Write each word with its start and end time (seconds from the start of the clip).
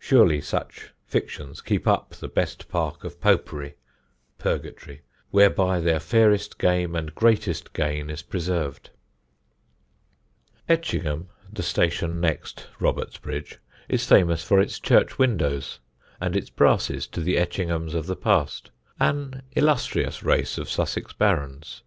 Surely 0.00 0.40
such 0.40 0.90
Fictions 1.06 1.60
keep 1.60 1.86
up 1.86 2.10
the 2.16 2.26
best 2.26 2.66
Park 2.68 3.04
of 3.04 3.20
Popery 3.20 3.76
(Purgatory), 4.36 5.02
whereby 5.30 5.78
their 5.78 6.00
fairest 6.00 6.58
Game 6.58 6.96
and 6.96 7.14
greatest 7.14 7.72
Gaine 7.72 8.10
is 8.10 8.20
preserved." 8.20 8.90
[Illustration: 10.68 10.72
Shoyswell, 10.72 10.72
near 10.72 10.76
Ticehurst.] 10.76 10.78
Etchingham, 11.14 11.28
the 11.52 11.62
station 11.62 12.20
next 12.20 12.66
Robertsbridge, 12.80 13.58
is 13.88 14.04
famous 14.08 14.42
for 14.42 14.60
its 14.60 14.80
church 14.80 15.18
windows, 15.20 15.78
and 16.20 16.34
its 16.34 16.50
brasses 16.50 17.06
to 17.06 17.20
the 17.20 17.36
Etchinghams 17.36 17.94
of 17.94 18.06
the 18.06 18.16
past, 18.16 18.72
an 18.98 19.44
illustrious 19.54 20.24
race 20.24 20.58
of 20.58 20.68
Sussex 20.68 21.12
barons. 21.12 21.84